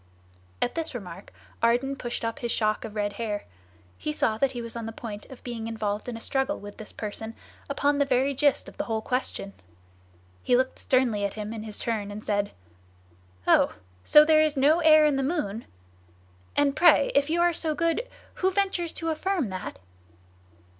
[0.63, 1.31] At this remark
[1.61, 3.45] Ardan pushed up his shock of red hair;
[3.99, 6.77] he saw that he was on the point of being involved in a struggle with
[6.77, 7.35] this person
[7.69, 9.53] upon the very gist of the whole question.
[10.41, 12.49] He looked sternly at him in his turn and said:
[13.45, 13.75] "Oh!
[14.03, 15.65] so there is no air in the moon?
[16.55, 18.07] And pray, if you are so good,
[18.41, 19.77] who ventures to affirm that?